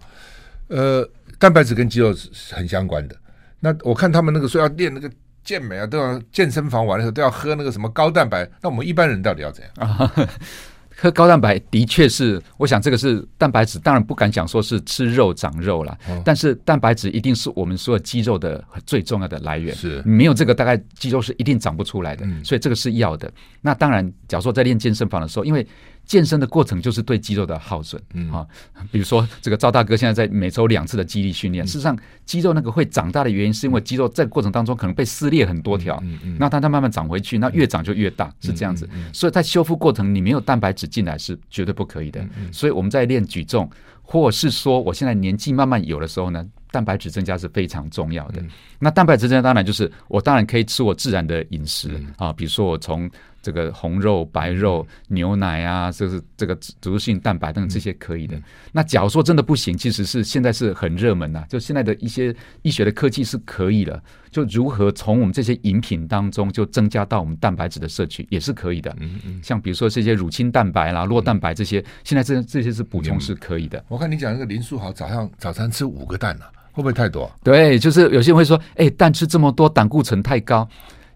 [0.68, 1.04] 呃，
[1.36, 3.16] 蛋白质跟肌肉是很相关的。
[3.58, 5.10] 那我看他们那个说要练那个
[5.42, 8.48] 健美啊，都要健身房玩的时候都要喝那个什么高蛋白。
[8.60, 10.12] 那我们一般人到底要怎样啊？
[11.02, 19.74] 喝高蛋白的确是，我想这个是蛋白质，当然不敢讲说是吃肉长肉了，哦、但是蛋白质一定是我们所有肌肉的最重要的来源。
[19.74, 22.24] 是，没有这个，大概肌肉是一定长不出来的。
[22.24, 23.28] 嗯、所以这个是要的。
[23.60, 25.66] 那当然，假如说在练健身房的时候，因为
[26.04, 28.46] 健身的过程就是对肌肉的耗损，嗯啊，
[28.90, 36.02] 比如说这个赵大哥现在在每周两次的肌力训练，事实上肌肉那个会长大的原因，是因为肌肉在过程当中可能被撕裂很多条，
[36.38, 38.88] 那它它慢慢长回去，那越长就越大，是这样子。
[39.12, 42.22] 所以在修复过程，你没有蛋白质进来是绝对不可以的。
[42.50, 43.70] 所以我们在练举重，
[44.02, 48.42] 或是说我现在年纪慢慢有的时候呢，蛋白质增加是非常重要的。
[48.78, 53.10] 那蛋白质增加当然就是我当然可以吃我自然的饮食啊，比如说我从。
[53.42, 58.40] 这个红肉、白肉、牛奶啊，就是这个植物性蛋白等等这些可以的。
[58.70, 64.00] 那假如说真的不行，其实是现在是很热门呐、啊，就现在的一些医学的科技是可以了。
[64.30, 68.94] 就如何从我们这些饮品当中就增加到我们蛋白质的摄取也是可以的。
[68.98, 69.40] 嗯嗯。
[69.42, 73.84] 像比如说这些乳清蛋白啦、酪蛋白这些，现在这这些是补充是可以的。
[73.88, 77.30] 我看你讲那个林书豪早上早餐吃五个蛋呢、啊，会不会太多？
[77.44, 80.66] 对，就是有些人会说，哎，蛋吃这么多，胆固醇太高。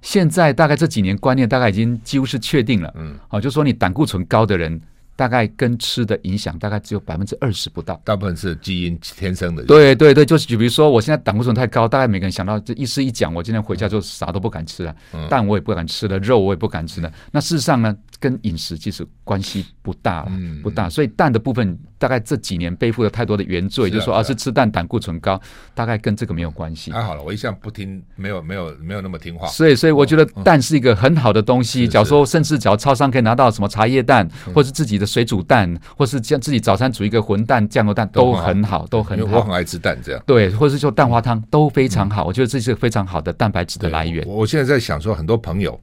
[0.03, 4.81] 现在大概这几年观念大概已经几乎是确定了，嗯，好，就说你胆固醇高的人，
[5.17, 9.65] 大概跟吃的影响大概只有百分之二十不到，大部分是基因天生的。
[9.65, 14.95] 对对对，就是比如说我现在胆固醇太高，大概每个人想到这医师一讲，我今天回家就啥都不敢吃了，
[15.29, 17.11] 蛋我也不敢吃了，肉我也不敢吃了。
[17.33, 20.89] 那事实上呢，跟饮食其实关系不大了，不大。
[20.89, 25.41] 所以蛋的部分大概这几年背负了太多的原罪，就是说啊是吃蛋胆固醇高，
[25.75, 26.93] 大概跟这个没有关系。
[26.93, 29.47] 还好了，我一向不听，没有没有没有那么听话。
[29.49, 31.87] 所以所以我觉得蛋是一个很好的东西。
[31.87, 39.39] 假如说甚至只要超商可以拿到什么茶叶蛋，或是自己的水煮蛋，或是像自己早餐煮一个混蛋酱油蛋都很好，都很好。
[39.39, 42.25] 我很爱吃蛋，这样对，或者是说蛋花汤都非常好。
[42.25, 44.27] 我觉得这是非常好的蛋白质的来源。
[44.27, 45.79] 我现在在想说，很多朋友。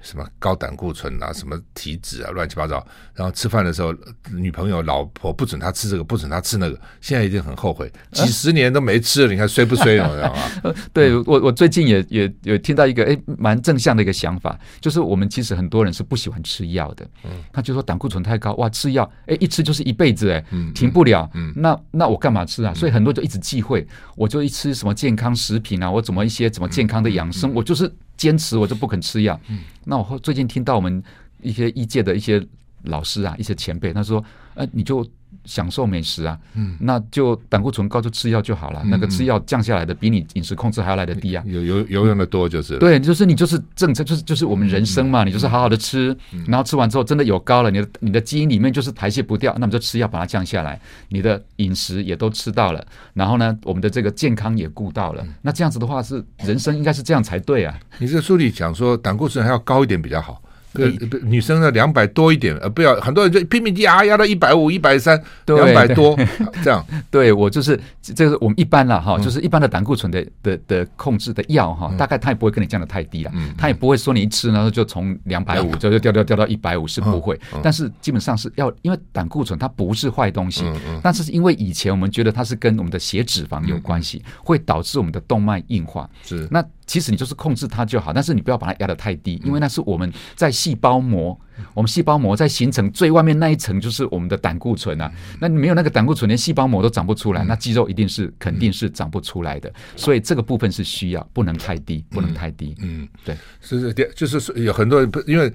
[0.00, 2.84] 什么高胆固醇啊，什么体脂啊，乱七八糟。
[3.14, 3.94] 然后吃饭的时候，
[4.32, 6.80] 女朋友、老婆不准他吃这个，不准他吃那个。
[7.00, 9.92] 现在一定很后悔， 几十年都没吃了，你看衰不衰？
[9.94, 10.74] 你知道吗？
[10.92, 17.06] 对我，我最近也也有听到一个诶蛮正向的一个想法，就是我们其实很多人是不喜欢吃药的。
[17.24, 21.28] 嗯，他就说胆固醇太高，哇，吃药，诶，一吃就是一辈子，诶，停不了。
[21.34, 22.72] 嗯，那那我干嘛吃啊？
[22.74, 23.86] 所以很多就一直忌讳，
[24.16, 27.92] 我就一吃什么健康食品啊，我怎么一些怎么健康的养生，我就是。
[28.20, 29.40] 坚持我就不肯吃药。
[29.48, 31.02] 嗯，那我最近听到我们
[31.40, 32.46] 一些医界的一些
[32.82, 34.22] 老师啊，一些前辈，他说
[34.54, 35.04] ：“呃，你就。”
[35.44, 38.80] 享受美食啊，嗯，那就胆固醇高就吃药就好了。
[38.84, 41.42] 嗯、那个吃药降下来的比你饮食控制还要来得低啊。
[41.46, 42.78] 有有有用的多就是。
[42.78, 50.80] 对，就是你就是正常，就是就是我们人生嘛，嗯、你就是好好的吃，嗯、然后吃完之后真的有高了，你的你的基因里面就是排泄不掉，那么就吃药把它降下来。
[51.08, 55.22] 你的饮食也都吃到了，然后呢，我们的这个健康也顾到了。
[55.24, 57.78] 嗯、那这样子的话是人生应该是这样才对啊。
[57.98, 60.42] 你这个书里讲说胆固醇还要高一点比较好。
[60.74, 60.86] 呃，
[61.22, 66.16] 女生的两百多一点，呃，不要很多人就拼命压压到一百五、一百三、两百多
[66.62, 66.84] 这样。
[67.10, 80.64] 对我就是这个，我们一般了哈，就是一般的胆固醇的的的控制的药哈，大概他也不会跟你降的太低了，他也不会说你一吃然后就从两百五就就掉掉掉到一百五是不会，但是基本上是要，因为胆固醇它不是坏东西，
[81.02, 86.08] 但是因为以前我们觉得它是跟我们的血脂肪有关系，会导致我们的动脉硬化。
[86.24, 86.46] 是。
[86.50, 86.64] 那。
[86.90, 91.40] 其实你就是控制它就好，但是你不要把它压得太低，因为那是我们在细胞膜，
[91.72, 95.08] 我们细胞膜在形成最外面那一层就是我们的胆固醇啊。
[95.38, 99.72] 那你没有那个胆固醇，连细胞膜都长不出来，那肌肉一定是肯定是长不出来的。
[99.94, 102.74] 所以这个部分是需要，不能太低，不能太低。
[102.80, 105.52] 嗯，对，是是，就是有很多因为。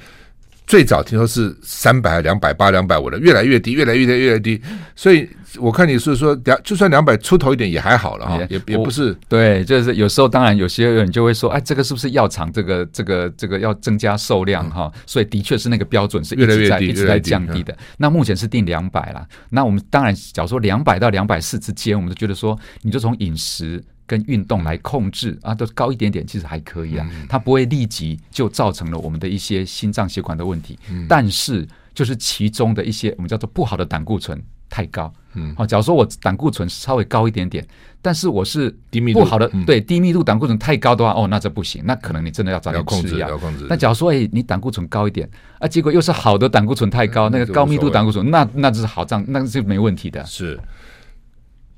[0.67, 4.61] 最早听说是三百、两百八、两百五的，越来越低，越来越低，越来越低。
[4.95, 9.15] 所以我看你是说两，就算两百出头一点也还好了哈，也也不是。
[9.29, 14.91] 对，就是有时候当然有些人就会说，哎，这个是不是药厂这个这个这个要增加售量哈？
[15.05, 17.77] 所以的确是那个标准是越来越低一直在降低的。
[17.97, 19.25] 那目前是定两百了。
[19.49, 23.83] 那我们当然，假如说两百到两百四之间，我们就觉得说，你就从饮食。
[24.07, 27.09] 跟运动来控制啊，都高一点点，其实还可以啊。
[27.27, 35.11] 它不会立即就造成了我们的一些心脏血管的问题，但是就是其中的一些我们叫做不好的胆固醇太高。
[35.33, 37.65] 嗯，好，假如说我胆固醇稍微高一点点，
[38.01, 43.29] 但是我是低密度不好的，对低密度胆固醇太高的话，哦，那这不行，那可能你真的要早点吃药。
[43.67, 50.23] 那假如说，哎，你胆固醇高一点啊，结果又是好的胆固醇太高，那个高密度胆固醇，那那就是好账，那是没问题的。
[50.25, 50.59] 是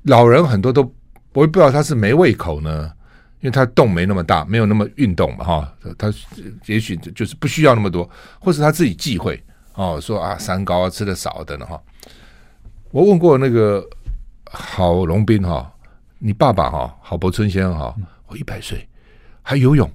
[0.03, 0.93] 老人很多都。
[1.38, 2.91] 我也不知道他是没胃口呢，
[3.41, 6.12] 因为他动没那么大，没有那么运动嘛，哈，他
[6.65, 9.39] 也许就是不需要那么多，或是他自己忌讳
[9.76, 11.80] 哦，说啊三高啊吃的少等等，哈。
[12.89, 13.88] 我问过那个
[14.45, 15.71] 郝龙斌哈，
[16.17, 17.95] 你爸爸哈，郝柏村先生哈，
[18.26, 18.89] 我一百岁
[19.43, 19.88] 还游泳，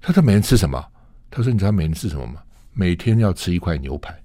[0.00, 0.80] 他说每天吃什么？
[1.28, 2.34] 他说你知道每天吃什么吗？
[2.72, 4.16] 每天要吃一块牛排，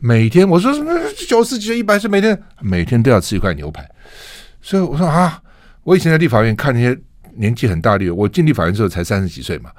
[0.00, 0.92] 每天我说什么
[1.28, 3.88] 九十几岁一百岁每天每天都要吃一块牛排，
[4.60, 5.40] 所以我说啊。
[5.86, 6.98] 我以前在立法院看那些
[7.36, 9.70] 年纪很大的，我进立法院之后才三十几岁嘛。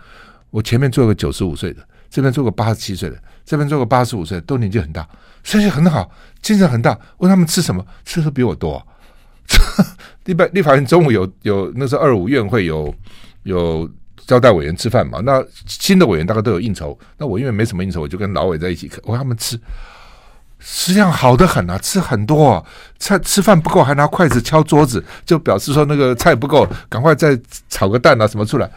[0.50, 5.06] 我前面坐个九十五岁的，这边坐个八十七岁的，这边坐个八十五岁，都年纪很大，
[5.43, 6.10] 身体很好，
[6.41, 6.98] 精神很大。
[7.17, 8.82] 问他们吃什么，吃的比我多。
[10.24, 12.93] 立法立法院中午有有那时候二五院会有
[13.43, 13.89] 有
[14.26, 15.20] 招待委员吃饭嘛？
[15.26, 19.60] 那新的委员大概都有应酬，那我因为没什么应酬，我就跟老委在一起，我让他们吃。
[20.69, 22.63] 食量好得很啊，吃很多啊，
[22.99, 28.69] 菜吃饭不够还拿筷子敲桌子，就表示说那个菜不够，赶快再炒个蛋啊什么出来。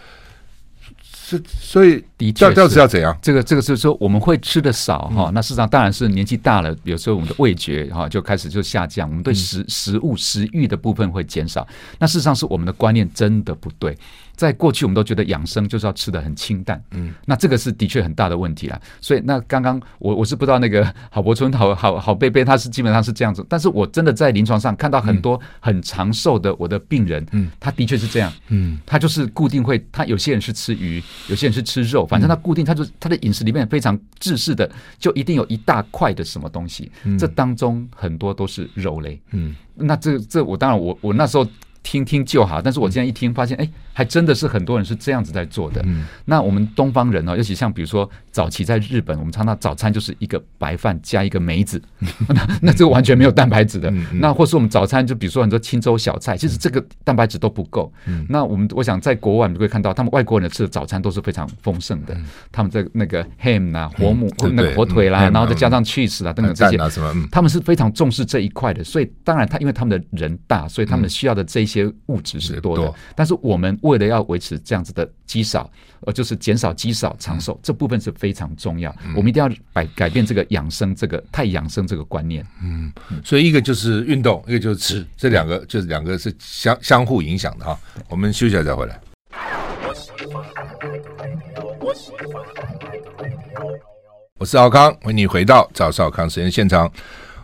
[1.02, 3.16] 所所以的确是要怎样？
[3.20, 11.66] 这个这个是说我们会吃的少哈，那事实上当然是年纪大了，有时候我们的味觉哈就开始就下降，我们对食食物食欲的部分会减少。
[11.98, 13.98] 那事实上是我们的观念真的不对。
[14.40, 18.80] 在过去，我们都觉得养生就是要吃的很清淡，嗯，那这个是的确很大的问题了。
[18.98, 23.44] 所以，那刚刚我我是不知道那个郝柏村郝郝郝贝贝，他是基本上是这样子。
[23.50, 41.46] 但是我真的在临床上看到很多很长寿的我的病人，嗯，他的确是这样，嗯，他就是固定会，他有些人是吃鱼，有些人是吃肉，反正他固定，他就他的饮食里面非常制式的，就一定有一大块的什么东西，这当中很多都是肉类，嗯，那这这我当然我我那时候。
[41.82, 43.66] 听听就好，但是我今天一听发现，哎，
[44.00, 45.82] 还真的是很多人是这样子在做的。
[45.84, 51.82] 嗯，那我们东方人呢，尤其像比如说早期在日本，我们常常早餐就是一个白饭加一个梅子，
[52.28, 53.92] 那那这个完全没有蛋白质的。
[54.12, 57.92] 那或是我们早餐就比如说很多清粥小菜，其实这个蛋白质都不够。
[58.28, 62.14] 那我们我想在国外你会看到，他们外国人吃的早餐都是非常丰盛的。
[62.52, 66.78] 他们在那个 ham 啊，火母那个火腿啦，然后再加上 cheese 啊等等这些，
[67.30, 68.84] 他们是非常重视这一块的。
[68.84, 71.70] 所以当然他因为他们的人大，所以他们需要的这些。
[71.70, 75.68] 些物质是多的，但是我们为了要维持这样子的肌少，
[76.00, 78.94] 呃，就是减少肌少长寿，这部分是非常重要。
[79.16, 82.46] 我们一定要改改变这个养生这个太养生这个观念。
[82.62, 82.92] 嗯，
[83.24, 87.78] 所以一个就是运动，一个就是吃，这两个就是两个是相相互影响的哈。
[88.08, 89.00] 我们休息一下再回来。
[94.38, 96.90] 我是奥康，欢迎你回到赵少康实验现场。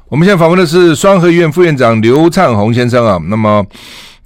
[0.09, 3.66] 我们现在访问的是双和医院副院长刘灿宏先生啊，那么。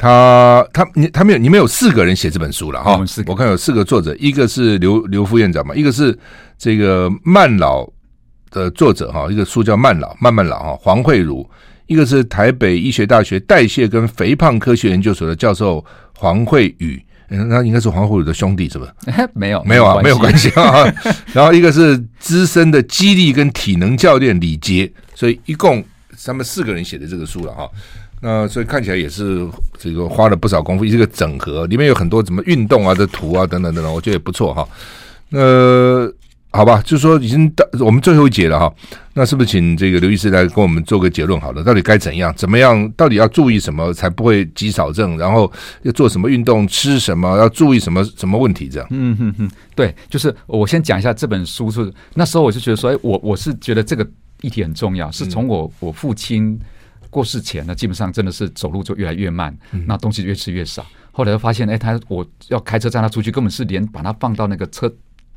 [0.00, 6.18] 他他你他们有你们有四个人写这本书了哈，我看有四个作者，一个是刘刘副院长嘛，一个是
[6.56, 7.86] 这个慢老
[8.50, 11.46] 的作者哈，一个书叫慢老慢慢老哈，黄慧茹，
[11.84, 15.84] 一个是台北医学大学代谢跟肥胖科学研究所的教授
[16.16, 18.90] 黄慧宇，那应该是黄慧如的兄弟是不是？
[19.34, 20.82] 没有没有啊，没有关系啊。
[21.34, 25.84] 然后一个是资深的肌力跟体能教练李杰，所以一共
[26.24, 27.68] 他们四个人写的这个书了哈。
[28.20, 34.68] 那所以看起来也是这个花了不少功夫，一个整合里面有很多什么运动啊的图啊等等等等，我觉得也不错哈。
[35.30, 36.10] 那
[36.52, 38.74] 好吧，就是说已经到我们最后一节了哈，
[39.14, 41.40] 那是不是请这个刘医师来跟我们做个结论？
[41.40, 42.34] 好了，到底该怎样？
[42.36, 42.90] 怎么样？
[42.96, 45.16] 到底要注意什么才不会肌少症？
[45.16, 45.50] 然后
[45.82, 46.66] 要做什么运动？
[46.66, 47.38] 吃什么？
[47.38, 48.68] 要注意什么什么问题？
[48.68, 48.88] 这样？
[48.90, 54.04] 嗯哼哼，对，就是我先讲一下这本书是那时候我就觉得说，哎，我我是觉得这个
[54.40, 56.58] 议题很重要，是从我我父亲
[57.10, 59.54] 过世前呢，基本上真的是走路就越来越慢，
[59.86, 60.86] 那东西越吃越少。
[61.12, 64.90] 后来又发现，哎，他我要开车载他出去，根本是连把他放到那个车。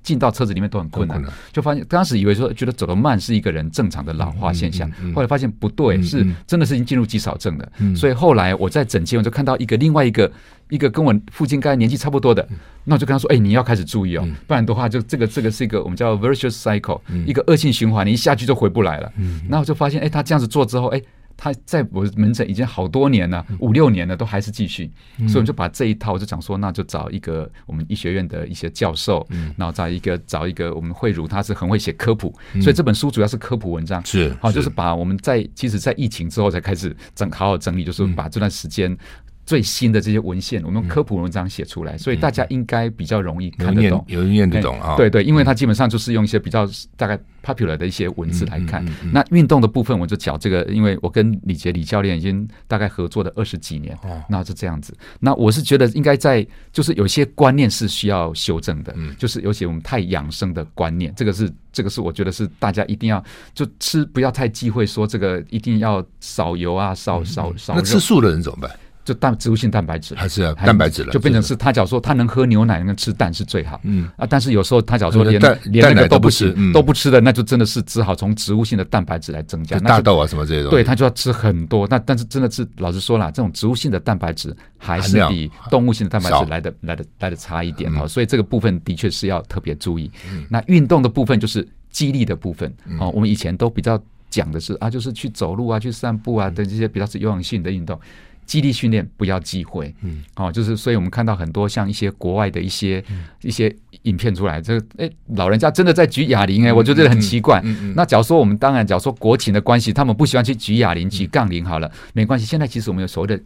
[0.04, 7.71] 进到车子里面都很困难，就发现当时以为说觉得走得慢是一个人正常的老化现象，后来发现不对，是真的是已经进入肌少症了。
[7.96, 10.30] 所以后来我在诊间我就看到一个另外一个
[10.69, 12.46] 一个跟我父亲刚才年纪差不多的，
[12.84, 19.10] 那我就跟他说：“哎，你要开始注意哦，不然的话就这个这个是一个我们叫 vicious cycle，一个恶性循环，你一下去就回不来了。”
[19.48, 21.02] 然后我就发现，哎，他这样子做之后，哎。
[21.44, 29.27] 他在我门诊已经好多年了，五六年了，都还是继续，所以我们就把这一套，我就想说，那就找一个我们医学院的一些教授，
[29.58, 38.98] 然后找一个找一个我们慧茹，他是很会写科普，所以这本书主要是科普文章，是好，就是把我们在其实，在疫情之后才开始整好好整理，就是把这段时间。
[39.46, 44.96] 最新的这些文献，我们用科普文章写出来，所以大家应该比较容易看得懂，有人念得懂啊。
[44.96, 48.85] 对对，因为它基本上就是用一些比较大概 popular 的一些文字来看。
[49.12, 53.98] 那运动的部分，我就讲这个，因为我跟李杰李教练已经大概合作了二十几年，
[54.29, 54.96] 那是这样子。
[55.19, 63.21] 那我是觉得应该在，就是有些观念是需要修正的，就是尤其我们太养生的观念，这个是这个是我觉得是大家一定要
[63.54, 67.75] 就吃不要太忌讳说这个一定要少油啊，少少少。
[67.75, 68.71] 那吃素的人怎么办？
[69.04, 73.79] 就蛋植物性蛋白质还是啊，蛋白质了，就变成是他假如说他能喝牛奶，能吃蛋是最好。
[73.83, 79.77] 嗯啊，但是有时候他假如说连连那个都不吃，都不吃的，那就真的是只好从植物性的蛋白质来增加。
[79.79, 81.85] 大豆啊什么这些东西，对他就要吃很多。
[81.89, 88.08] 那但是真的是老实说啦，这种植物性的蛋白质还是比动物性的蛋白质来的来的来的差一点啊。
[88.08, 90.10] 所以这个部分的确是要特别注意。
[90.49, 97.99] 那运动的部分就是肌力的部分啊，我们以前都比较讲的是啊，就是去走路啊，去散步啊等这些比较是有氧性的运动。
[98.46, 103.73] 肌力训练不要忌讳，嗯，哦，就是，所以我们看到很多像一些国外的一些、嗯、一些
[104.04, 107.60] 影片出来，这个哎，老人家真的在举哑铃哎，我觉得很奇怪。
[107.63, 112.46] 嗯嗯嗯、那假如说我们当然，假如说国情的关系，他们不喜欢去举哑铃、举杠铃，好了，没关系。
[112.46, 113.41] 现在其实我们有所谓的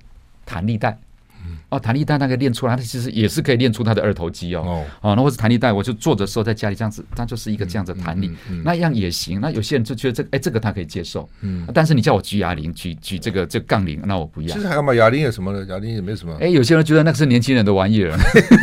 [0.45, 0.97] 弹力带。
[1.69, 4.63] 哦，弹力带那个练出来，它其实也是可以练出它的二头肌哦。
[4.65, 8.31] 哦，哦，那或是弹力带，我就坐着时候在家里这样子，它就是一个这样子弹力，
[8.63, 9.41] 那样也行。
[9.41, 11.27] 那有些人就觉得这个，哎，这个他可以接受。
[11.41, 14.47] 嗯，但是你叫我举哑铃，举举这个这个杠铃，那我不要。
[14.47, 15.65] 其实还有嘛，哑铃有什么呢？
[15.69, 16.37] 哑铃也没什么。
[16.39, 18.17] 哎，有些人觉得那个是年轻人的玩意儿。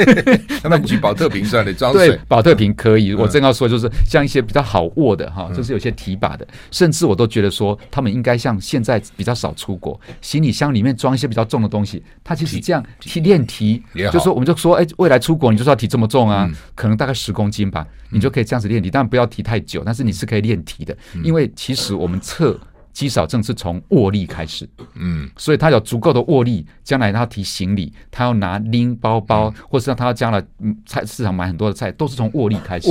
[0.65, 2.09] 那举保特瓶算了，装水。
[2.09, 3.13] 对， 宝特瓶可以。
[3.13, 13.82] 我正要说，就是像一些比较好握的哈，就是有些提把的，甚至我都觉得说，他们应该像现在比较少出国，行李箱里面装一些比较重的东西，它其实这样提练提。
[14.12, 22.59] 就说我们就说，哎，未来出国你就是要提这么重啊，可能大概十公斤吧，你就可以这样子练提，但不要提太久，但是你是可以练提的，因为其实我们测
[22.92, 30.42] 肌少症是从握力开始，嗯，所以他有足够的握力，将来他要提行李，他要拿拎包包，或是让他将来
[30.86, 32.88] 菜市场买很多的菜，都是从握力开始。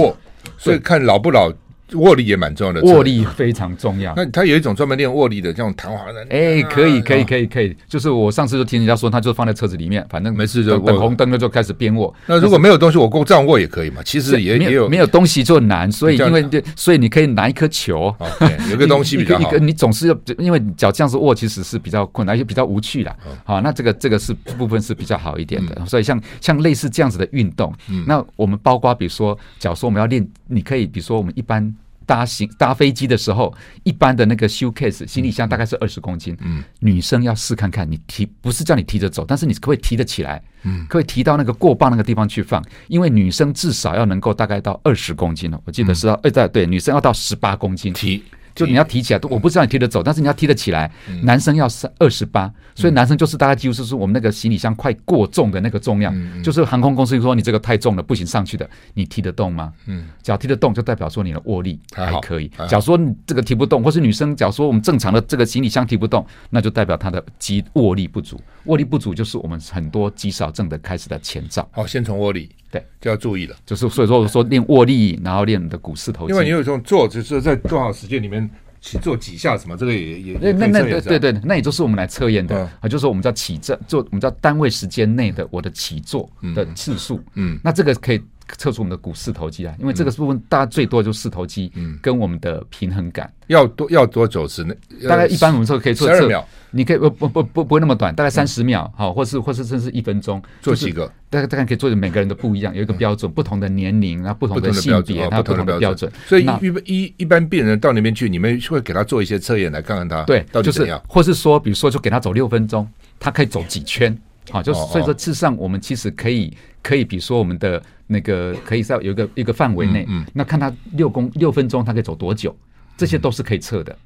[0.58, 1.52] 所以看老不老。
[1.94, 4.14] 握力也蛮重要的，握力非常重要。
[4.16, 6.26] 那他有一种专门练握力的，这种弹簧的。
[6.30, 7.76] 哎，可以，可以，可以，可以。
[7.88, 12.14] 就是我上次就听人家说，他就放在车子里面，反正没事就等红灯了就开始边握。
[12.26, 14.02] 那如果没有东西，我过这样握也可以嘛？
[14.04, 16.44] 其实也也有没有东西就难，所以因为
[16.76, 18.16] 所以你可以拿一颗球，
[18.72, 19.48] 有个东西比较好。
[19.48, 23.16] 一个你总是要，因为脚这样子握其实是比较困难，而且比较无趣的。
[23.44, 25.86] 好，那这个这个是部分是比较好一点的。
[25.86, 27.72] 所以像像类似这样子的运动，
[28.08, 31.74] 那我们包括比如说，假如说我们要练，你可以比如说我们一般。
[32.06, 36.38] 搭行搭飞机的时候，一般的那个 suitcase 行李箱大概是二十公斤。
[36.42, 40.42] 嗯，女生要试看看，你提不是叫你提着走，但是你可不可以提得起来？
[40.64, 45.60] 嗯，可以提到那个过磅那个地方去放，因为女生至少要能够大概到二十公斤了。
[45.66, 48.24] 我记得是要，哎对对，女生要到十八公斤提。
[48.56, 50.92] 就你要提起来，我不知道你提得走，但是你要提得起来。
[51.24, 59.74] 男生要三二十八，所以男生就是大概几乎是说我们那个行李箱快过重的那个重量，就是航空公司说你这个太重了，不行上去的，你提得动吗？
[59.88, 62.48] 嗯，只要提得动，就代表说你的握力还可以。
[62.68, 68.40] 假如说你这个提不动，或是女生假如说我们正常的这个行李箱提不动，那就代表她的肌握力不足。
[68.66, 71.68] 握力不足就是我们很多肌少症的开始的前兆。
[71.72, 72.50] 好，先从握力。
[72.74, 76.34] 对，就要注意了，就是所以说我说练握力，然后练你的股四头肌。
[76.34, 78.50] 因为你有这种做，就是在多少时间里面
[78.82, 87.22] 起做几下什么，这个也也那那那对对对，那也就是我们来测验的啊，就是我们叫起这做我们叫单位时间内的我的起坐的次数。
[87.36, 88.20] 嗯，那这个可以
[88.58, 93.32] 测出我们的股四头肌来，因为这个部分大家最多就是四头肌，嗯，跟我们的平衡感。
[93.48, 94.74] 要多要多久时呢？
[95.08, 101.12] 大概一般我们说可以做十二秒，你可以不不不不不会那么短，大概三十秒，好，或是或是甚至一分钟，做几个？
[101.30, 106.12] 大概大概可以做的每个人都不一样，有一个标准，不同的年龄，然后不同的性别，它不同的标准。
[106.26, 112.88] 所以一般一一般病人到那边去，你们会给他做一些测验来看看他对，到底怎样，或是说，比如说就给他走六分钟，
[113.20, 114.18] 他可以走几圈，
[114.52, 122.56] 好，就所以说事实上我们其实可以可以，比如说我们的那个可以在有一个一个范围内，嗯，那看他六公六分钟他可以走多久，
[122.98, 123.98] 这些都是可以测的。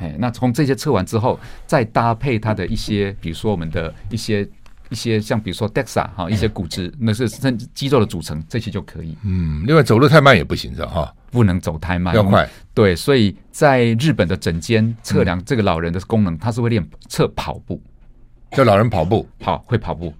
[0.00, 4.48] 哎，那从这些测完之后，再搭配他的一些，比如说我们的一些
[4.88, 9.16] 一些，像比如说 DEXA 哈，一些骨质，那是甚至肌肉的组成，这些就可以。
[9.22, 10.88] 嗯，另外走路太慢也不行，是吧？
[10.88, 12.48] 哈，不能走太慢，要快。
[12.72, 17.78] 对，所以在日本的诊间测量这个老人的功能，他是会练测跑步，
[18.56, 20.12] 叫老人跑步，跑会跑步。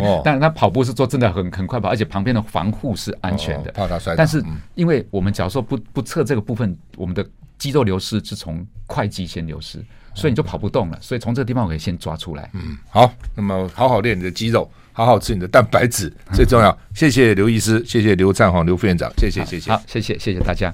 [0.00, 4.16] 哦， 但是他跑步是做真的很很快跑，而且旁边的防护是安全的，怕他摔倒。
[4.16, 4.42] 但是
[4.74, 7.24] 因为我们假如说不不测这个部分，我们的。
[7.58, 9.82] 肌肉流失是从会肌先流失，
[10.14, 10.98] 所以你就跑不动了。
[11.00, 12.50] 所以从这个地方我可以先抓出来。
[12.52, 16.78] 嗯，好，那么好好练你的肌肉，好好吃你的蛋白质最重要。
[16.94, 20.70] 谢谢刘医师，谢谢刘灿煌刘副院长，谢谢谢谢，好，谢谢谢谢大家。